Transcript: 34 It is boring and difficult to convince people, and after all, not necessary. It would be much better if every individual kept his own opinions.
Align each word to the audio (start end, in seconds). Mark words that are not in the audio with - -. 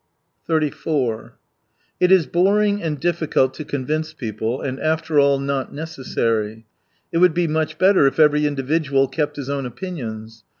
34 0.47 1.37
It 1.99 2.11
is 2.11 2.25
boring 2.25 2.81
and 2.81 2.99
difficult 2.99 3.53
to 3.53 3.63
convince 3.63 4.13
people, 4.15 4.59
and 4.59 4.79
after 4.79 5.19
all, 5.19 5.37
not 5.37 5.75
necessary. 5.75 6.65
It 7.11 7.19
would 7.19 7.35
be 7.35 7.47
much 7.47 7.77
better 7.77 8.07
if 8.07 8.19
every 8.19 8.47
individual 8.47 9.07
kept 9.07 9.35
his 9.35 9.47
own 9.47 9.67
opinions. 9.67 10.43